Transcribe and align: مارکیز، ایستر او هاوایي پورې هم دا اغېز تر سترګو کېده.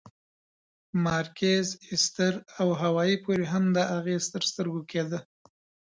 مارکیز، 1.03 1.67
ایستر 1.89 2.33
او 2.61 2.67
هاوایي 2.81 3.17
پورې 3.23 3.45
هم 3.53 3.63
دا 3.75 3.83
اغېز 3.97 4.23
تر 4.33 4.43
سترګو 4.51 4.81
کېده. 4.91 5.19